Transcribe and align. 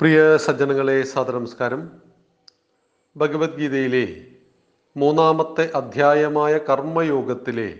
പ്രിയ 0.00 0.36
സജ്ജനങ്ങളെ 0.36 1.02
സാദനമസ്കാരം 1.02 1.90
ഭഗവത്ഗീതയിലെ 3.16 4.24
മൂന്നാമത്തെ 4.96 5.70
അധ്യായമായ 5.74 6.58
കർമ്മയോഗത്തിലെ 6.58 7.78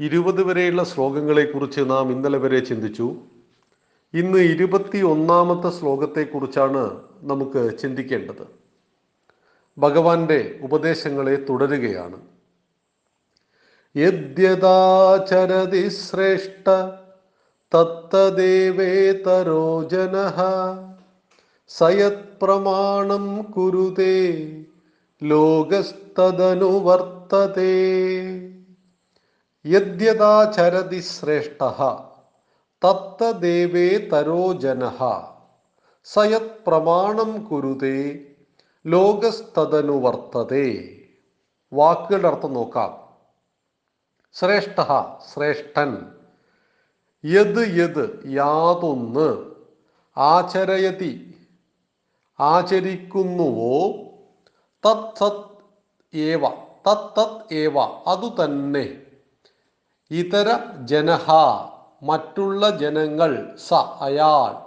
ഇരുപത് 0.00 0.42
വരെയുള്ള 0.42 0.84
ശ്ലോകങ്ങളെക്കുറിച്ച് 0.84 1.80
നാം 1.80 2.12
ഇന്നലെ 2.12 2.38
വരെ 2.38 2.58
ചിന്തിച്ചു. 2.58 3.16
ഇന്ന് 4.14 4.38
ഇരുപത്തി 4.38 4.98
ഒന്നാമത്തെ 4.98 5.70
ശ്ലോകത്തെക്കുറിച്ചാണ് 5.70 7.00
നമുക്ക് 7.22 7.78
ചിന്തിക്കേണ്ടത്. 7.78 8.46
ഭഗവാന്റെ 9.78 10.58
ഉപദേശങ്ങളെ 10.62 11.46
തുടരുകയാണ്. 11.48 12.16
യദ്യതാചരതി 13.94 15.88
ശ്രേഷ്ഠ 15.88 16.70
തത്തദേവേതരോ 17.74 19.88
ജനഃ 19.88 20.40
സയത് 21.68 22.38
പ്രമാണം 22.42 23.42
കുരുതേ 23.42 24.54
ലോകസ്തദനുവർത്തതേ. 25.22 27.96
യദ്യതാചരതി 29.66 31.00
ശ്രേഷ്ഠ 31.00 31.64
തത്തദേവേതരോ 32.84 34.52
ജന. 34.52 34.82
സയത് 36.04 36.50
പ്രമാണം 36.66 37.44
കുരുതേ 37.44 38.20
ലോകസ്തദനുവർത്തതേ. 38.86 40.98
വാക്കുകളുടെ 41.72 42.28
അർത്ഥം 42.28 42.52
നോക്കാം. 42.52 42.98
ശ്രേഷ്ഠ 44.32 44.82
ശ്രേഷ്ഠൻ. 45.34 45.96
യത് 47.24 47.58
യത് 47.58 48.22
യാതൊന്ന്. 48.26 49.44
ആചരയതി 50.16 51.25
ആചരിക്കുന്നുവോ? 52.40 53.92
തത് 54.86 55.18
സത് 55.18 55.56
ഏവ 56.16 56.48
തത് 56.86 57.20
തത് 57.20 57.54
ഏവ 57.54 57.78
അതുതന്നെ 58.06 59.02
ഇതര 60.10 60.58
ജനഹ 60.84 61.30
മറ്റുള്ള 62.02 62.78
ജനങ്ങൾ 62.78 63.56
സ 63.56 63.74
അയാൾ. 63.74 64.66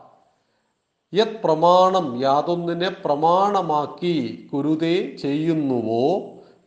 യത് 1.16 1.42
പ്രമാണം 1.44 2.22
യാതൊന്നിനെ 2.22 2.90
പ്രമാണമാക്കി 2.90 4.50
കുരുതേ 4.54 5.16
ചെയ്യുന്നുവോ? 5.16 6.20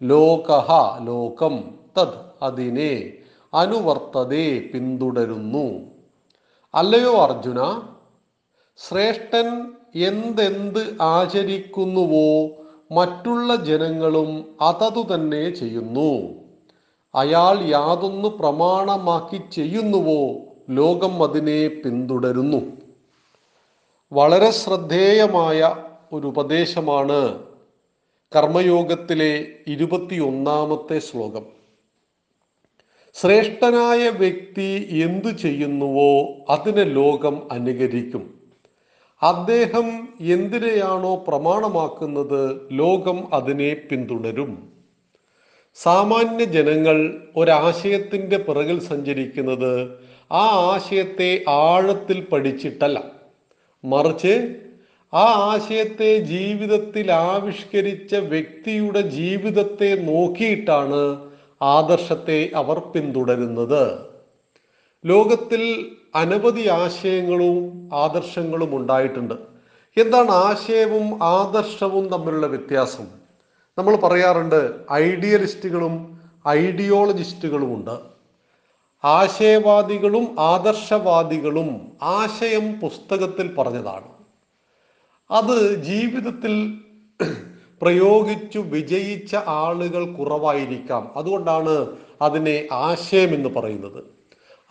ലോകഹ 0.03 0.71
ലോകം 1.05 1.79
തത് 1.99 2.45
അതിനെ 2.45 3.13
അനുവർത്തതേ 3.55 4.59
പിന്തുടരുന്നു. 4.75 5.81
അല്ലയോ 6.75 7.23
അർജുന? 7.23 7.83
ശ്രേഷ്ഠൻ 8.77 9.75
എന്തെന്ത് 9.95 10.97
ആചരിക്കുന്നുവോ 11.01 12.49
മറ്റുള്ള 12.93 13.57
ജനങ്ങളും 13.57 14.57
അതതു 14.61 15.15
തന്നെ 15.15 15.51
ചെയ്യുന്നു. 15.51 16.35
അയാൾ 17.15 17.65
യാതൊന്ന് 17.65 18.29
പ്രമാണമാക്കി 18.29 19.41
ചെയ്യുന്നുവോ 19.53 20.39
ലോകം 20.71 21.23
അതിനെ 21.23 21.69
പിന്തുടരുന്നു. 21.69 22.73
വളരെ 24.13 24.51
ശ്രദ്ധേയമായ 24.51 25.77
ഒരു 26.13 26.27
ഉപദേശമാണ് 26.27 27.43
കർമ്മയോഗത്തിലെ 28.37 29.49
ഇരുപത്തിയൊന്നാമത്തെ 29.67 30.99
ശ്ലോകം. 30.99 31.45
ശ്രേഷ്ഠനായ 33.15 34.09
വ്യക്തി 34.09 34.89
എന്തു 35.03 35.29
ചെയ്യുന്നുവോ 35.29 36.25
അതിനെ 36.51 36.85
ലോകം 36.85 37.53
അനുകരിക്കും. 37.53 38.42
അദ്ദേഹം 39.23 40.09
എന്തിനെയാണോ 40.21 41.25
പ്രമാണമാക്കുന്നത് 41.29 42.61
ലോകം 42.73 43.29
അതിനെ 43.33 43.75
പിന്തുടരും 43.75 44.69
സാമാന്യ 45.75 46.45
ജനങ്ങൾ 46.45 47.19
ഒരാശയത്തിന്റെ 47.37 48.39
പിറകിൽ 48.39 48.81
സഞ്ചരിക്കുന്നത് 48.81 49.99
ആ 50.33 50.75
ആശയത്തെ 50.75 51.45
ആഴത്തിൽ 51.49 52.21
പഠിച്ചിട്ടല്ല. 52.25 52.99
മറിച്ച് 53.85 54.57
ആ 55.15 55.55
ആശയത്തെ 55.55 56.19
ജീവിതത്തിൽ 56.19 57.13
ആവിഷ്കരിച്ച 57.13 58.15
വ്യക്തിയുടെ 58.15 59.01
ജീവിതത്തെ 59.01 59.95
നോക്കിയിട്ടാണ് 59.95 61.03
ആദർശത്തെ 61.63 62.51
അവർ 62.55 62.79
പിന്തുടരുന്നത്. 62.79 64.12
ലോകത്തിൽ 65.05 65.93
അനവധി 66.15 66.69
ആശയങ്ങളും 66.69 67.89
ആദർശങ്ങളും 67.95 68.77
ഉണ്ടായിട്ടുണ്ട്. 68.77 69.35
എന്താണ് 69.97 70.31
ആശയവും 70.31 71.25
ആദർശവും 71.25 72.09
തമ്മിലുള്ള 72.09 72.47
വ്യത്യാസം? 72.47 73.07
നമ്മൾ 73.79 73.97
പറയാറുണ്ട് 73.97 74.81
ഐഡിയലിസ്റ്റുകളും 74.93 76.21
ഐഡിയോളജിസ്റ്റുകളും 76.49 77.75
ഉണ്ട് 77.75 77.99
ആശയവാദികളും 79.05 80.41
ആദർശവാദികളും 80.41 81.93
ആശയം 82.03 82.81
പുസ്തകത്തിൽ 82.81 83.55
പറഞ്ഞതാണ്. 83.55 84.09
അത് 85.31 85.75
ജീവിതത്തിൽ 85.83 86.79
പ്രയോഗിച്ചു 87.83 88.59
വിജയിച്ച 88.59 89.37
ആളുകൾ 89.47 90.15
കുറവായിരിക്കാം. 90.17 91.11
അതുകൊണ്ടാണ് 91.17 91.97
അതിനെ 92.23 92.69
ആശയം 92.73 93.35
എന്ന് 93.35 93.49
പറയുന്നത്. 93.49 94.22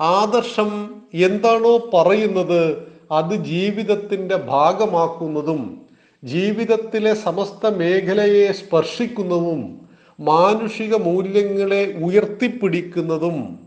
ആദർശം 0.01 0.69
എന്താണോ 1.13 1.89
പറയുന്നത് 1.93 2.87
അത് 3.11 3.35
ജീവിതത്തിന്റെ 3.35 4.35
ഭാഗമാക്കുന്നതും 4.35 5.81
ജീവിതത്തിലെ 6.23 7.13
സമസ്ത 7.13 7.67
മേഖലയെ 7.67 8.51
സ്പർശിക്കുന്നതും 8.51 9.87
മാനുഷിക 10.19 10.95
മൂല്യങ്ങളെ 10.95 11.97
ഉയർത്തിപ്പിടിക്കുന്നതും 12.03 13.59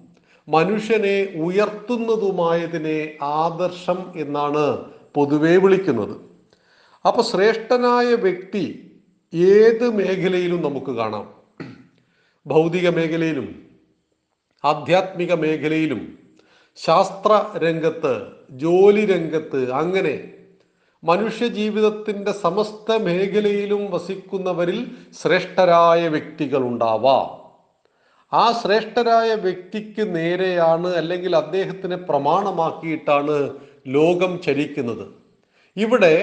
മനുഷ്യനെ 0.49 1.29
ഉയർത്തുന്നതുമായതിനെ 1.37 3.13
ആദർശം 3.23 4.13
എന്നാണ് 4.17 4.85
പൊതുവെ 5.15 5.57
വിളിക്കുന്നത്. 5.57 6.17
അപ്പൊ 7.07 7.23
ശ്രേഷ്ഠനായ 7.23 8.15
വ്യക്തി 8.15 8.93
ഏത് 9.35 9.91
മേഖലയിലും 9.91 10.63
നമുക്ക് 10.63 10.91
കാണാം. 10.91 11.35
ഭൗതിക 12.47 12.89
മേഖലയിലും 12.89 13.67
ആധ്യാത്മിക 14.65 15.33
മേഖലയിലും 15.35 16.24
ശാസ്ത്ര 16.79 17.33
രംഗത്ത് 17.57 18.15
ജോലി 18.53 19.05
രംഗത്ത് 19.05 19.73
അങ്ങനെ 19.73 20.15
മനുഷ്യ 21.03 21.47
ജീവിതത്തിന്റെ 21.47 22.33
സമസ്ത 22.33 22.97
മേഖലയിലും 22.99 23.91
വസിക്കുന്നവരിൽ 23.91 24.79
ശ്രേഷ്ഠരായ 25.23 26.09
വ്യക്തികൾ 26.09 26.63
ഉണ്ടാവാം 26.63 27.29
ആ 28.33 28.53
ശ്രേഷ്ഠരായ 28.53 29.35
വ്യക്തിക്ക് 29.35 30.15
നേരെയാണ് 30.17 30.89
അല്ലെങ്കിൽ 30.95 31.37
അദ്ദേഹത്തിനെ 31.37 31.97
പ്രമാണമാക്കിയിട്ടാണ് 31.97 33.37
ലോകം 33.87 34.33
ചലിക്കുന്നത് 34.43 35.07
ഇവിടെ 35.77 36.15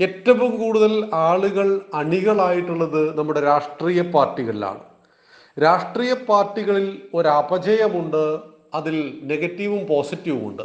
ഏറ്റവും 0.00 0.58
കൂടുതൽ 0.58 0.92
ആളുകൾ 1.12 1.80
അണികളായിട്ടുള്ളത് 1.94 3.18
നമ്മുടെ 3.18 3.40
രാഷ്ട്രീയ 3.40 4.02
പാർട്ടികളിലാണ്. 4.02 4.80
രാഷ്ട്രീയ 5.58 6.14
പാർട്ടികളിൽ 6.14 7.02
ഒരു 7.14 7.28
അപജയമുണ്ട് 7.28 8.24
അതിൽ 8.74 9.20
നെഗറ്റീവും 9.22 9.86
പോസിറ്റീവും 9.86 10.48
ഉണ്ട്. 10.48 10.62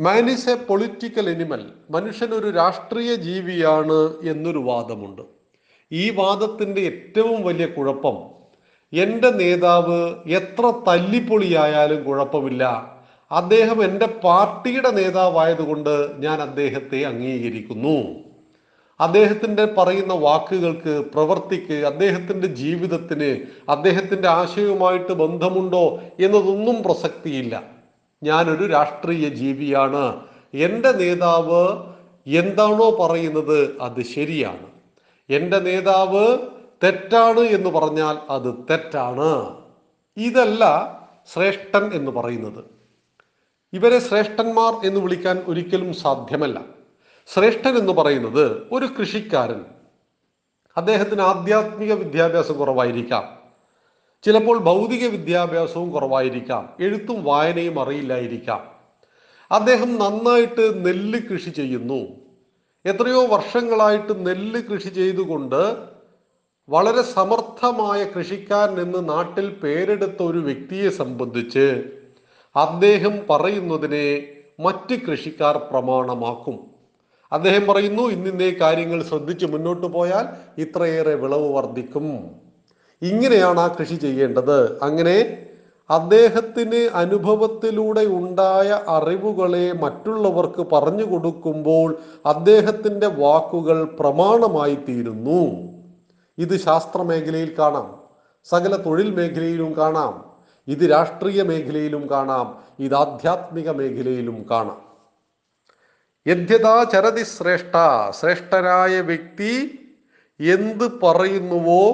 Man 0.00 0.30
is 0.30 0.50
a 0.50 0.54
political 0.54 1.30
animal 1.30 1.72
മനുഷ്യൻ 1.90 2.30
ഒരു 2.30 2.50
രാഷ്ട്രീയ 2.50 3.14
ജീവിയാണ് 3.14 4.14
എന്നൊരു 4.28 4.58
വാദമുണ്ട്. 4.58 5.22
ഈ 5.92 6.10
വാദത്തിന്റെ 6.10 6.80
ഏറ്റവും 6.80 7.42
വലിയ 7.42 7.66
കുഴപ്പം 7.66 8.40
എന്റെ 8.92 9.30
നേതാവ് 9.30 10.14
എത്ര 10.28 10.72
തല്ലിപ്പൊളിയായാലും 10.88 12.04
കുഴപ്പമില്ല. 12.04 12.96
അദ്ദേഹം 13.30 13.84
എന്റെ 13.84 14.06
പാർട്ടിയുടെ 14.06 14.90
നേതാവായതുകൊണ്ട് 14.90 16.22
ഞാൻ 16.22 16.40
അദ്ദേഹത്തെ 16.40 17.02
അംഗീകരിക്കുന്നു. 17.02 18.29
അദ്ദേഹത്തിന്റെ 19.00 19.64
പറയുന്ന 19.64 20.14
വാക്കുകൾക്ക് 20.14 21.04
പ്രവർത്തിക്ക് 21.14 21.72
അദ്ദേഹത്തിന്റെ 21.72 22.46
ജീവിതത്തിന് 22.46 23.46
അദ്ദേഹത്തിന്റെ 23.70 24.28
ആശയവുമായിട്ട് 24.28 25.12
ബന്ധമുണ്ടോ 25.12 26.00
എന്നതൊന്നും 26.20 26.82
പ്രസക്തിയില്ല. 26.82 27.62
ഞാനൊരു 28.22 28.66
രാഷ്ട്രീയ 28.66 29.28
ജീവിയാണ്. 29.28 30.20
എന്റെ 30.54 30.92
നേതാവ് 30.92 31.94
എന്താണോ 32.26 32.90
പറയുന്നത് 32.90 33.78
അത് 33.80 34.02
ശരിയാണ്. 34.02 34.66
എന്റെ 35.30 35.58
നേതാവ് 35.58 36.38
തെറ്റാണ് 36.84 37.40
എന്ന് 37.40 37.70
പറഞ്ഞാൽ 37.70 38.18
അത് 38.30 38.54
തെറ്റാണ്. 38.70 39.56
ഇതല്ല 40.16 40.64
ശ്രേഷ്ഠൻ 41.34 41.90
എന്ന് 41.94 42.10
പറയുന്നത്. 42.10 42.64
ഇവരെ 43.72 43.98
ശ്രേഷ്ഠന്മാർ 43.98 44.86
എന്ന് 44.86 45.00
വിളിക്കാൻ 45.00 45.44
ഒരിക്കലും 45.48 45.94
സാധ്യമല്ല. 45.94 46.79
ശ്രേഷ്ഠൻ 47.34 47.76
എന്ന് 47.76 47.92
പറയുന്നത് 47.92 48.66
ഒരു 48.72 48.86
കൃഷിക്കാരൻ. 48.86 49.64
അദ്ദേഹത്തിന് 50.76 51.20
ആധ്യാത്മിക 51.20 51.92
വിദ്യാഭ്യാസം 51.92 52.58
കുറവായിരിക്കാം. 52.58 53.24
ചിലപ്പോൾ 54.22 54.58
ഭൗതിക 54.58 55.06
വിദ്യാഭ്യാസവും 55.06 55.90
കുറവായിരിക്കാം. 55.90 56.76
എഴുത്തും 56.80 57.24
വായനയും 57.24 57.80
അറിയില്ലായിരിക്കാം. 57.80 58.66
അദ്ദേഹം 59.50 59.98
നന്നായിട്ട് 59.98 60.86
നെല്ല് 60.86 61.18
കൃഷി 61.18 61.50
ചെയ്യുന്നു. 61.50 62.08
എത്രയോ 62.86 63.26
വർഷങ്ങളായിട്ട് 63.26 64.26
നെല്ല് 64.26 64.62
കൃഷി 64.62 64.88
ചെയ്തുകൊണ്ട് 64.88 65.76
വളരെ 66.68 67.02
സമർത്ഥമായ 67.02 68.04
കൃഷിക്കാരൻ 68.04 68.80
എന്ന് 68.80 69.08
നാട്ടിൽ 69.08 69.50
പേരെടുത്ത 69.50 70.22
ഒരു 70.22 70.38
വ്യക്തിയെ 70.38 70.88
സംബന്ധിച്ച് 70.88 71.84
അദ്ദേഹം 72.56 73.20
പറയുന്നതിനെ 73.30 74.28
മറ്റ് 74.60 74.94
കൃഷിക്കാർ 74.94 75.56
പ്രമാണമാക്കും. 75.56 76.79
അദ്ദേഹം 77.32 77.66
പറയുന്നു 77.66 78.02
ഇന്നിന്നേ 78.02 78.50
കാര്യങ്ങൾ 78.60 79.02
ശ്രദ്ധിച്ച് 79.02 79.46
മുന്നോട്ട് 79.46 79.86
പോയാൽ 79.86 80.26
ഇത്രയേറെ 80.58 81.14
വിളവ് 81.14 81.54
വർദ്ധിക്കും. 81.54 82.30
ഇങ്ങനെയാണ് 83.02 83.60
ആ 83.60 83.66
കൃഷി 83.66 83.94
ചെയ്യേണ്ടത്. 83.94 84.82
അങ്ങനെ 84.82 85.46
അദ്ദേഹത്തിന് 85.90 86.88
അനുഭവത്തിലൂടെ 86.94 88.00
ഉണ്ടായ 88.00 88.80
അറിവുകളെ 88.88 89.72
മറ്റുള്ളവർക്ക് 89.72 90.66
പറഞ്ഞു 90.72 91.04
കൊടുക്കുമ്പോൾ 91.04 91.98
അദ്ദേഹത്തിന്റെ 92.26 93.06
വാക്കുകൾ 93.06 93.84
പ്രമാണമായി 93.84 94.74
തീരുന്നു. 94.74 95.40
ഇത് 96.38 96.56
ശാസ്ത്ര 96.56 97.02
മേഖലയിൽ 97.02 97.54
കാണാം 97.58 98.00
സകല 98.44 98.76
തൊഴിൽ 98.76 99.14
മേഖലയിലും 99.14 99.76
കാണാം 99.76 100.24
ഇത് 100.68 100.90
രാഷ്ട്രീയ 100.90 101.42
മേഖലയിലും 101.42 102.10
കാണാം 102.10 102.58
ഇത് 102.78 102.94
ആധ്യാത്മിക 102.94 103.70
മേഖലയിലും 103.70 104.46
കാണാം. 104.50 104.89
യദ്യതാ 106.26 106.84
ചരതി 106.84 107.24
ശ്രേഷ്ഠ 107.24 107.76
ശ്രേഷ്ഠനായ 108.20 109.00
വ്യക്തി 109.00 109.52
എന്ത് 110.40 110.84
പറയുന്നുവോ 111.02 111.84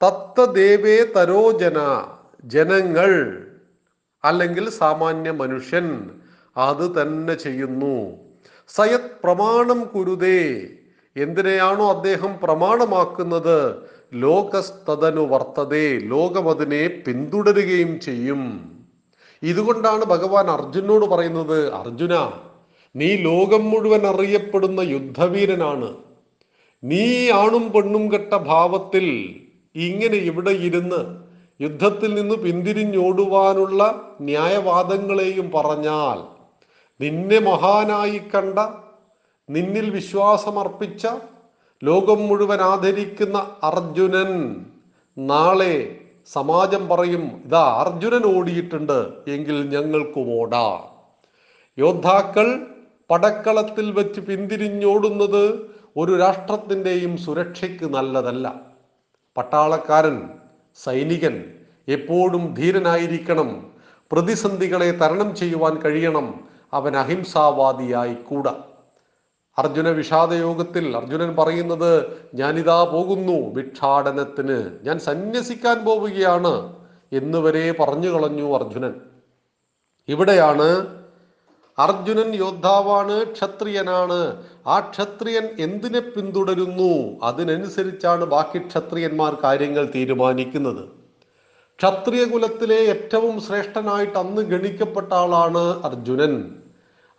തത്തദേവേ 0.00 0.96
തരോജന 1.16 1.78
ജനങ്ങൾ 2.44 3.12
അല്ലെങ്കിൽ 4.24 4.70
സാമാന്യ 4.70 5.30
മനുഷ്യൻ 5.30 6.10
അത് 6.56 7.02
തന്നെ 7.02 7.34
ചെയ്യുന്നു. 7.34 8.18
സയത് 8.68 9.10
പ്രമാണം 9.24 9.84
കുരുതേ 9.84 10.42
എന്തിനെയാണോ 11.16 11.90
അദ്ദേഹം 11.90 12.32
പ്രമാണമാക്കുന്നത്? 12.42 13.58
ലോകസ്തതനു 14.14 15.20
വർത്തതേ 15.20 15.98
ലോകം 16.12 16.50
അതിനെ 16.50 17.02
പിന്തുടരുകയും 17.06 18.00
ചെയ്യും. 18.00 18.42
ഇതുകൊണ്ടാണ് 19.42 20.04
ഭഗവാൻ 20.04 20.50
അർജുനോട് 20.50 21.06
പറയുന്നത് 21.06 21.74
അർജുന 21.74 22.14
നീ 22.94 23.16
ലോകം 23.16 23.70
മുഴുവൻ 23.70 24.06
അറിയപ്പെടുന്ന 24.06 24.80
യുദ്ധവീരനാണ്. 24.94 25.88
നീ 26.82 27.04
ആണും 27.30 27.64
പെണ്ണും 27.74 28.04
കെട്ട 28.12 28.34
ഭാവത്തിൽ 28.50 29.06
ഇങ്ങനെ 29.74 30.18
ഇവിടെ 30.30 30.50
ഇരുന്ന് 30.50 31.00
യുദ്ധത്തിൽ 31.60 32.10
നിന്ന് 32.14 32.34
പിന്തിരിഞ്ഞോടുവാനുള്ള 32.34 33.80
ന്യായവാദങ്ങളെയും 34.20 35.50
പറഞ്ഞാൽ 35.54 36.18
നിന്നെ 37.00 37.38
മഹാനായി 37.38 38.20
കണ്ട 38.32 38.58
നിന്നിൽ 39.48 39.90
വിശ്വാസമർപ്പിച്ച 39.90 41.04
ലോകം 41.82 42.20
മുഴുവൻ 42.28 42.60
ആദരിക്കുന്ന 42.62 43.38
അർജുനൻ 43.62 44.32
നാളെ 45.16 45.74
സമാജം 46.32 46.82
പറയും 46.88 47.24
ഇതാ 47.46 47.64
അർജുനൻ 47.82 48.24
ഓടിയിട്ടുണ്ട് 48.36 48.98
എങ്കിൽ 49.26 49.56
ഞങ്ങൾക്കും 49.74 50.28
ഓടാ. 50.40 50.66
യോദ്ധാക്കൾ 51.78 52.48
പടക്കളത്തിൽ 53.10 53.92
വെച്ച് 53.92 54.20
പിന്തിരിഞ്ഞോടുന്നത് 54.20 55.70
ഒരു 55.96 56.18
രാഷ്ട്രത്തിന്റെയും 56.18 57.16
സുരക്ഷയ്ക്ക് 57.16 57.84
നല്ലതല്ല. 57.84 58.60
പട്ടാളക്കാരൻ 59.36 60.28
സൈനികൻ 60.84 61.44
എപ്പോഴും 61.88 62.54
ധീരനായിരിക്കണം. 62.54 63.72
പ്രതിസന്ധികളെ 64.12 64.90
തരണം 64.90 65.36
ചെയ്യുവാൻ 65.36 65.76
കഴിയണം. 65.76 66.48
അവൻ 66.72 66.96
അഹിംസാവാദിയായി 66.96 68.14
കൂടാ 68.14 68.54
അർജുന 69.58 69.88
വിഷാദയോഗത്തിൽ 69.88 70.96
അർജുനൻ 70.96 71.36
പറയുന്നത് 71.36 72.18
ഞാനിതാ 72.34 72.84
പോകുന്നു 72.84 73.32
ഭിക്ഷാടനത്തിന്. 73.32 74.84
ഞാൻ 74.84 74.98
സന്യസിക്കാൻ 74.98 75.84
പോവുകയാണ് 75.84 76.76
എന്നുവരെ 77.12 77.72
പറഞ്ഞു 77.72 78.08
കളഞ്ഞു 78.08 78.54
അർജുനൻ. 78.54 78.94
ഇവിടെയാണ് 80.08 80.99
അർജുനൻ 81.84 82.34
യോദ്ധാവാണ് 82.34 83.24
ക്ഷത്രിയനാണ്. 83.24 84.42
ആ 84.66 84.80
ക്ഷത്രിയൻ 84.80 85.44
എന്തിനെ 85.58 86.00
പിന്തുടരുന്നു? 86.00 86.92
അതിനനുസരിച്ചാണ് 87.22 88.24
ബാക്കി 88.24 88.58
ക്ഷത്രിയന്മാർ 88.58 89.36
കാര്യങ്ങൾ 89.44 89.92
തീരുമാനിക്കുന്നത്. 89.94 90.82
ക്ഷത്രിയ 91.78 92.24
കുലത്തിലെ 92.24 92.78
ഏറ്റവും 92.94 93.40
ശ്രേഷ്ഠനായിട്ട് 93.40 94.18
അന്ന് 94.18 94.42
ഗണിക്കപ്പെട്ട 94.42 95.12
ആളാണ് 95.12 95.64
അർജുനൻ. 95.84 96.34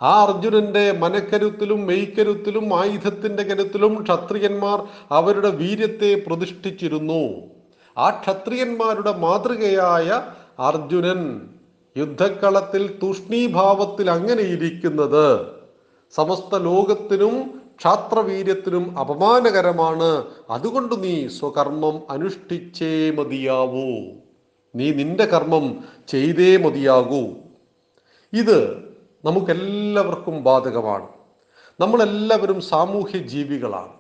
ആ 0.02 0.12
അർജുനന്റെ 0.24 0.92
മനക്കരുത്തിലും 0.92 1.86
മെയ്ക്കരുത്തിലും 1.86 2.68
ആയുധത്തിന്റെ 2.80 3.44
കരുത്തിലും 3.44 4.04
ക്ഷത്രിയന്മാർ 4.04 4.80
അവരുടെ 5.12 5.50
വീര്യത്തെ 5.50 6.12
പ്രതിഷ്ഠിച്ചിരുന്നു. 6.28 7.24
ആ 7.98 8.10
ക്ഷത്രിയന്മാരുടെ 8.10 9.14
മാതൃകയായ 9.18 10.10
അർജുനൻ. 10.60 11.22
യുദ്ധക്കളത്തിൽ 11.98 13.00
തൂഷ്ണീഭാവത്തിൽ 13.04 14.12
അങ്ങനെ 14.12 14.42
ഇരിക്കുന്നത്. 14.42 15.48
സമസ്ത 16.12 16.58
ലോകത്തിനും 16.58 17.62
ക്ഷാത്രവീര്യത്തിനും 17.78 19.00
അപമാനകരമാണ്. 19.00 20.26
അതുകൊണ്ട് 20.50 21.04
നീ 21.04 21.28
സ്വകർമ്മം 21.28 22.12
അനുഷ്ഠിച്ചേ 22.12 23.12
മതിയാവൂ. 23.12 23.88
നീ 24.76 24.92
നിന്റെ 24.92 25.26
കർമ്മം 25.26 25.84
ചെയ്തേ 26.08 26.58
മതിയാകൂ. 26.58 27.22
ഇത് 28.34 28.90
നമുക്കെല്ലാവർക്കും 29.26 30.44
ബാധകമാണ്. 30.44 31.08
നമ്മളെല്ലാവരും 31.80 32.62
സാമൂഹ്യ 32.62 33.18
ജീവികളാണ് 33.18 33.94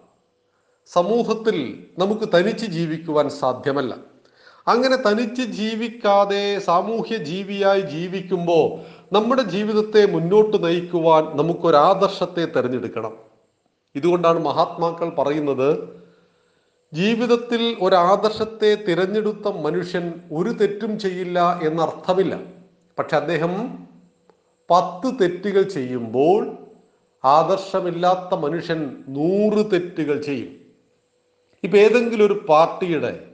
സമൂഹത്തിൽ 0.87 1.85
നമുക്ക് 1.99 2.29
തനിച്ച് 2.35 2.65
ജീവിക്കുവാൻ 2.65 3.29
സാധ്യമല്ല. 3.29 4.10
അങ്ങനെ 4.67 4.95
തനിച്ച് 4.95 5.41
ജീവിക്കാതെ 5.41 6.59
സാമൂഹ്യ 6.59 7.17
ജീവിയായി 7.17 7.81
ജീവിക്കുമ്പോൾ 7.81 8.79
നമ്മുടെ 9.13 9.41
ജീവിതത്തെ 9.41 10.05
മുന്നോട്ട് 10.05 10.63
നയിക്കുവാൻ 10.63 11.37
നമുക്കൊരാദർശത്തെ 11.37 12.45
തിരഞ്ഞെടുക്കണം. 12.45 13.13
ഇതുകൊണ്ടാണ് 13.95 14.39
മഹാത്മാക്കൾ 14.39 15.09
പറയുന്നത് 15.09 16.01
ജീവിതത്തിൽ 16.93 17.77
ഒരാദർശത്തെ 17.81 18.75
തിരഞ്ഞെടുത്ത 18.75 19.47
മനുഷ്യൻ 19.47 20.13
ഒരു 20.31 20.49
തെറ്റും 20.49 20.99
ചെയ്യില്ല 20.99 21.59
എന്നർത്ഥമില്ല. 21.63 22.39
പക്ഷെ 22.99 23.17
അദ്ദേഹം 23.17 23.87
പത്ത് 24.71 25.13
തെറ്റുകൾ 25.21 25.61
ചെയ്യുമ്പോൾ 25.61 26.57
ആദർശമില്ലാത്ത 27.25 28.39
മനുഷ്യൻ 28.39 29.03
നൂറ് 29.07 29.71
തെറ്റുകൾ 29.71 30.21
ചെയ്യും. 30.21 30.61
ഇപ്പൊ 31.63 31.77
ഏതെങ്കിലും 31.77 32.25
ഒരു 32.25 32.45
പാർട്ടിയുടെ 32.49 33.30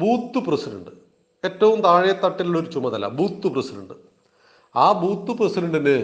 ബൂത്ത് 0.00 0.38
പ്രസിഡന്റ്. 0.46 0.92
ഏറ്റവും 1.44 1.78
താഴെ 1.86 2.12
തട്ടിലുള്ള 2.22 2.58
ഒരു 2.58 2.68
ചുമതല 2.74 3.06
ബൂത്ത് 3.18 3.48
പ്രസിഡന്റ്. 3.54 3.94
ആ 4.74 4.86
ബൂത്ത് 5.02 5.32
പ്രസിഡന്റിന് 5.38 5.98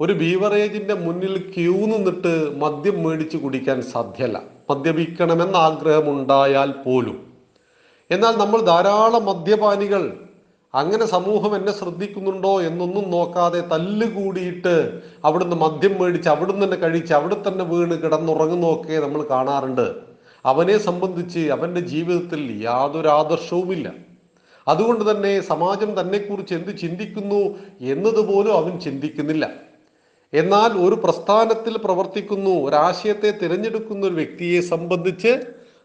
ഒരു 0.00 0.12
ബീവറേജിന്റെ 0.12 0.94
മുന്നിൽ 0.94 1.34
ക്യൂ 1.54 1.74
നിന്നിട്ട് 1.92 2.32
മദ്യം 2.62 2.96
മേടിച്ച് 3.04 3.36
കുടിക്കാൻ 3.36 3.78
സാധ്യല്ല. 3.92 4.36
മദ്യപിക്കണമെന്ന 4.70 5.56
ആഗ്രഹമുണ്ടായാൽ 5.68 6.70
പോലും. 6.84 7.16
എന്നാൽ 8.10 8.34
നമ്മൾ 8.42 8.60
ധാരാളം 8.60 9.24
മദ്യപാനികൾ 9.30 10.02
അങ്ങനെ 10.74 11.06
സമൂഹം 11.06 11.52
എന്നെ 11.56 11.72
ശ്രദ്ധിക്കുന്നുണ്ടോ 11.72 12.52
എന്നൊന്നും 12.68 13.06
നോക്കാതെ 13.10 13.60
തല്ലുകൂടിയിട്ട് 13.72 14.74
അവിടുന്ന് 15.24 15.56
മദ്യം 15.56 15.94
മേടിച്ച് 16.00 16.28
അവിടുന്ന് 16.28 16.64
തന്നെ 16.64 16.76
കഴിച്ച് 16.76 17.12
അവിടെ 17.12 17.36
തന്നെ 17.48 17.64
വീണ് 17.64 17.96
കിടന്നുറങ്ങുന്നതൊക്കെ 18.02 18.98
നമ്മൾ 19.06 19.22
കാണാറുണ്ട്. 19.34 19.86
അവനെ 20.46 20.78
സംബന്ധിച്ച് 20.78 21.38
അവന്റെ 21.38 21.80
ജീവിതത്തിൽ 21.80 22.62
യാതൊരു 22.64 23.08
ആദർശവുമില്ല. 23.08 23.92
അതുകൊണ്ട് 24.68 25.10
തന്നെ 25.10 25.40
സമാജം 25.40 26.00
തന്നെക്കുറിച്ച് 26.00 26.54
എന്ത് 26.54 26.78
ചിന്തിക്കുന്നു 26.78 27.58
എന്നതുപോലും 27.80 28.56
അവൻ 28.56 28.80
ചിന്തിക്കുന്നില്ല. 28.80 29.50
എന്നാൽ 30.34 30.72
ഒരു 30.78 30.94
പ്രസ്ഥാനത്തിൽ 30.94 31.76
പ്രവർത്തിക്കുന്നു 31.76 32.50
ഒരാശയത്തെ 32.50 33.30
തിരഞ്ഞെടുക്കുന്ന 33.42 34.06
ഒരു 34.06 34.14
വ്യക്തിയെ 34.14 34.60
സംബന്ധിച്ച് 34.60 35.28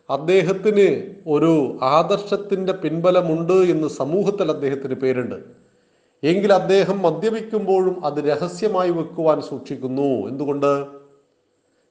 അദ്ദേഹത്തിന് 0.10 1.16
ഒരു 1.28 1.80
ആദർശത്തിന്റെ 1.82 2.74
പിൻബലമുണ്ട് 2.74 3.54
എന്ന് 3.54 3.88
സമൂഹത്തിൽ 3.88 4.52
അദ്ദേഹത്തിന് 4.52 4.94
പേരുണ്ട്. 4.94 5.36
എങ്കിൽ 6.24 6.54
അദ്ദേഹം 6.54 7.02
മദ്യപിക്കുമ്പോഴും 7.02 8.06
അത് 8.06 8.30
രഹസ്യമായി 8.30 8.90
വെക്കുവാൻ 8.90 9.42
സൂക്ഷിക്കുന്നു. 9.42 10.28
എന്തുകൊണ്ട്? 10.28 10.86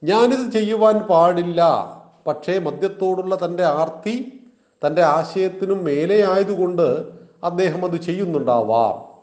ഞാനിത് 0.03 0.51
ചെയ്യുവാൻ 0.51 0.99
പാടില്ല. 0.99 1.61
പക്ഷേ 2.27 2.59
മദ്യത്തോടുള്ള 2.59 3.37
തന്റെ 3.45 3.63
ആർത്തി 3.63 4.39
തന്റെ 4.87 5.01
ആശയത്തിനും 5.01 5.83
മേലെ 5.83 6.27
ആയതുകൊണ്ട് 6.27 7.05
അദ്ദേഹം 7.43 7.85
അത് 7.85 8.01
ചെയ്യുന്നുണ്ടാവാം. 8.01 9.15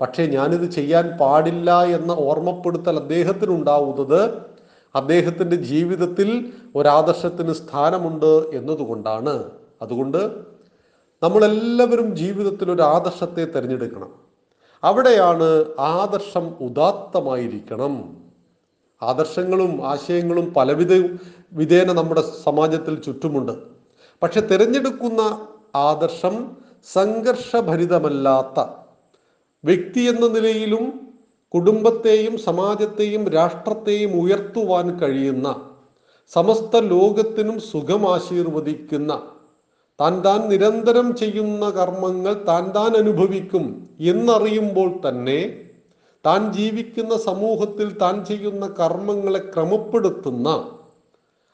പക്ഷേ 0.00 0.26
ഞാനിത് 0.26 0.70
ചെയ്യാൻ 0.70 1.08
പാടില്ല 1.20 1.82
എന്ന 1.82 2.12
ഓർമ്മപ്പെടുത്തൽ 2.12 2.96
അദ്ദേഹത്തിനുണ്ടാവുന്നത് 2.96 4.48
അദ്ദേഹത്തിന്റെ 4.94 5.56
ജീവിതത്തിൽ 5.56 6.52
ഒരാദർശത്തിന് 6.76 7.52
സ്ഥാനമുണ്ട് 7.52 8.56
എന്നതുകൊണ്ടാണ്. 8.56 9.50
അതുകൊണ്ട് 9.82 10.38
നമ്മളെല്ലാവരും 11.22 12.16
ജീവിതത്തിൽ 12.16 12.70
ഒരു 12.70 12.82
ആദർശത്തെ 12.82 13.44
തിരഞ്ഞെടുക്കണം. 13.44 14.14
അവിടെയാണ് 14.84 15.64
ആദർശം 15.78 16.54
ഉദാത്തമായിരിക്കണം. 16.60 18.27
ആദർശങ്ങളും 19.02 19.86
ആശയങ്ങളും 19.86 20.54
പലവിധ 20.54 20.92
വിധേന 21.52 21.92
നമ്മുടെ 21.92 22.22
സമാജത്തിൽ 22.44 22.94
ചുറ്റുമുണ്ട്. 23.00 23.52
പക്ഷെ 24.22 24.40
തിരഞ്ഞെടുക്കുന്ന 24.40 25.22
ആദർശം 25.76 26.34
സംഘർഷഭരിതമല്ലാത്ത 26.86 28.60
വ്യക്തി 29.64 30.00
എന്ന 30.00 30.26
നിലയിലും 30.26 30.84
കുടുംബത്തെയും 31.54 32.38
സമാജത്തെയും 32.38 33.28
രാഷ്ട്രത്തെയും 33.28 34.12
ഉയർത്തുവാൻ 34.22 34.98
കഴിയുന്ന 35.00 35.48
സമസ്ത 36.32 36.80
ലോകത്തിനും 36.80 37.60
സുഖം 37.60 38.12
ആശീർവദിക്കുന്ന 38.12 39.12
താൻ 39.98 40.20
താൻ 40.20 40.48
നിരന്തരം 40.48 41.16
ചെയ്യുന്ന 41.16 41.70
കർമ്മങ്ങൾ 41.70 42.34
താൻ 42.48 42.64
താൻ 42.70 42.96
അനുഭവിക്കും 42.96 43.64
എന്നറിയുമ്പോൾ 43.98 45.00
തന്നെ 45.06 45.67
താൻ 46.28 46.52
ജീവിക്കുന്ന 46.52 47.16
സമൂഹത്തിൽ 47.16 47.98
താൻ 48.02 48.24
ചെയ്യുന്ന 48.24 48.66
കർമ്മങ്ങളെ 48.66 49.38
ക്രമപ്പെടുത്തുന്ന 49.38 50.64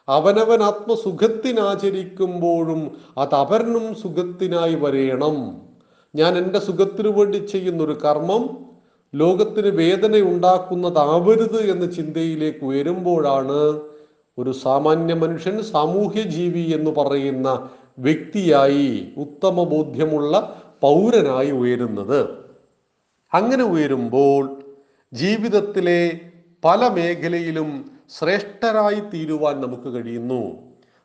അവനവൻ 0.09 0.63
ആത്മസുഖത്തിനാചരിക്കുമ്പോഴും 0.63 2.91
അത് 3.19 3.35
അവരനും 3.35 3.95
സുഖത്തിനായി 3.95 4.75
വരയണം 4.75 5.65
ഞാൻ 6.15 6.39
എന്റെ 6.39 6.59
സുഖത്തിനു 6.59 7.09
വേണ്ടി 7.09 7.39
ചെയ്യുന്നൊരു 7.39 7.99
കർമ്മം 8.05 8.65
ലോകത്തിന് 9.15 9.67
വേദന 9.67 10.17
ഉണ്ടാക്കുന്നതാവരുത് 10.17 11.71
എന്ന 11.71 11.87
ചിന്തയിലേക്ക് 11.87 12.65
ഉയരുമ്പോഴാണ് 12.65 13.81
ഒരു 14.39 14.53
സാമാന്യ 14.53 15.15
മനുഷ്യൻ 15.15 15.63
സാമൂഹ്യ 15.63 16.23
ജീവി 16.23 16.73
എന്ന് 16.73 16.91
പറയുന്ന 16.91 17.69
വ്യക്തിയായി 17.99 19.13
ഉത്തമ 19.17 19.65
ബോധ്യമുള്ള 19.65 20.63
പൗരനായി 20.83 21.51
ഉയരുന്നത്. 21.51 22.29
അങ്ങനെ 23.33 23.65
ഉയരുമ്പോൾ 23.65 24.64
ജീവിതത്തിലെ 25.15 26.21
പല 26.65 26.89
മേഖലയിലും 26.89 27.91
ശ്രേഷ്ഠരായി 28.19 29.01
തീരുവാൻ 29.01 29.61
നമുക്ക് 29.61 29.89
കഴിയുന്നു. 29.95 30.57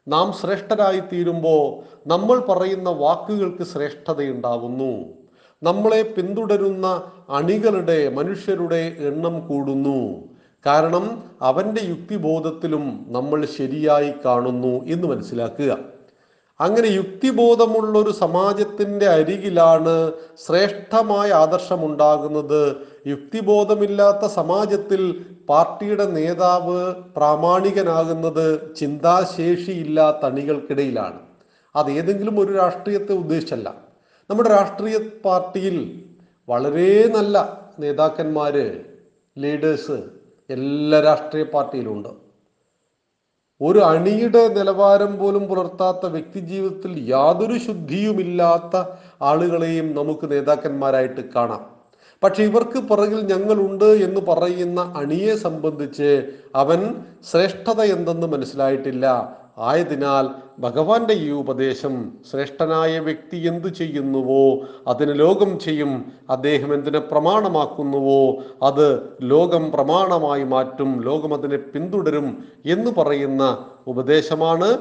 നാം 0.07 0.33
ശ്രേഷ്ഠരായി 0.33 0.99
തീരുമ്പോൾ 0.99 1.83
നമ്മൾ 2.09 2.39
പറയുന്ന 2.39 2.89
വാക്കുകൾക്ക് 2.89 3.63
ശ്രേഷ്ഠതയുണ്ടാവുന്നു. 3.63 5.05
നമ്മളെ 5.63 6.01
പിന്തുടരുന്ന 6.01 7.11
അണികളുടെ 7.29 8.09
മനുഷ്യരുടെ 8.09 8.95
എണ്ണം 8.99 9.47
കൂടുന്നു. 9.47 10.29
കാരണം 10.65 11.23
അവന്റെ 11.41 11.81
യുക്തിബോധത്തിലും 11.83 13.05
നമ്മൾ 13.07 13.45
ശരിയായി 13.45 14.13
കാണുന്നു 14.25 14.85
എന്ന് 14.85 15.07
മനസ്സിലാക്കുക. 15.07 15.98
അങ്ങനെ 16.59 16.87
യുക്തിബോധമുള്ള 16.87 17.93
ഒരു 17.99 18.11
സമാജത്തിന്റെ 18.23 19.07
അരികിലാണ് 19.09 19.93
ശ്രേഷ്ഠമായ 20.45 21.29
ആദർശമുണ്ടാകുന്നത്. 21.43 22.61
യുക്തിബോധമില്ലാത്ത 23.07 24.25
സമാജത്തിൽ 24.39 25.01
പാർട്ടിയുടെ 25.49 26.05
നേതാവ് 26.17 26.79
പ്രാമാണികനാകുന്നത് 27.17 28.75
ചിന്താശേഷിയില്ലാത്ത 28.79 30.25
അണികൾക്കിടയിലാണ് 30.31 31.19
അത് 31.75 31.89
ഏതെങ്കിലും 31.91 32.39
ഒരു 32.39 32.51
രാഷ്ട്രീയത്തെ 32.61 33.13
ഉദ്ദേശിച്ചല്ല. 33.13 33.69
നമ്മുടെ 34.29 34.49
രാഷ്ട്രീയ 34.49 34.97
പാർട്ടിയിൽ 35.25 35.77
വളരെ 36.47 36.91
നല്ല 37.15 37.35
നേതാക്കന്മാർ 37.79 38.55
ലീഡേഴ്സ് 39.37 39.97
എല്ലാ 40.49 40.99
രാഷ്ട്രീയ 41.09 41.43
പാർട്ടിയിലുണ്ട്. 41.55 42.11
ഒരു 43.61 43.79
അണിയുടെ 43.79 44.47
നിലവാരം 44.47 45.17
പോലും 45.17 45.47
പുലർത്താത്ത 45.47 46.05
വ്യക്തി 46.05 46.39
ജീവിതത്തിൽ 46.39 46.91
യാതൊരു 47.09 47.57
ശുദ്ധിയുമില്ലാത്ത 47.57 48.75
ആളുകളെയും 49.21 49.87
നമുക്ക് 49.93 50.31
നേതാക്കന്മാരായിട്ട് 50.31 51.23
കാണാം. 51.35 51.63
പക്ഷെ 52.23 52.43
ഇവർക്ക് 52.43 52.79
പുറകിൽ 52.79 53.19
ഞങ്ങളുണ്ട് 53.33 53.89
എന്ന് 54.05 54.21
പറയുന്ന 54.21 54.93
അണിയെ 54.95 55.35
സംബന്ധിച്ച് 55.35 56.09
അവൻ 56.55 56.79
ശ്രേഷ്ഠത 57.31 57.81
എന്തെന്ന് 57.95 58.27
മനസ്സിലായിട്ടില്ല. 58.27 59.05
ആയതിനാൽ 59.59 60.49
ഭഗവാന്റെ 60.59 61.13
ഈ 61.13 61.29
ഉപദേശം 61.29 62.13
ശ്രേഷ്ഠനായ 62.31 62.99
വ്യക്തി 62.99 63.37
എന്തു 63.37 63.67
ചെയ്യുന്നുവോ 63.67 64.67
അതിന് 64.87 65.19
ലോകം 65.19 65.59
ചെയ്യും. 65.59 66.11
അദ്ദേഹം 66.29 66.73
എന്തിനെ 66.73 66.99
പ്രമാണമാക്കുന്നുവോ 66.99 68.43
അത് 68.63 69.09
ലോകം 69.21 69.71
പ്രമാണമായി 69.71 70.43
മാറ്റും 70.43 71.01
ലോകം 71.01 71.33
അതിനെ 71.33 71.57
പിന്തുടരും 71.57 72.43
എന്ന് 72.65 72.91
പറയുന്ന 72.91 73.65
ഉപദേശമാണ് 73.87 74.77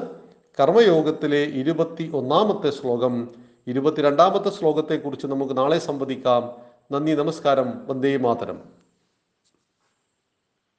കർമ്മയോഗത്തിലെ 0.59 1.37
ഇരുപത്തി 1.37 2.11
ഒന്നാമത്തെ 2.13 2.69
ശ്ലോകം. 2.69 3.29
ഇരുപത്തിരണ്ടാമത്തെ 3.67 4.49
ശ്ലോകത്തെക്കുറിച്ച് 4.49 5.27
നമുക്ക് 5.27 5.57
നാളെ 5.57 5.79
സംവദിക്കാം. 5.79 6.51
നന്ദി 6.91 7.11
നമസ്കാരം. 7.11 7.73
വന്ദേ 7.87 8.17
മാതരം. 8.17 8.78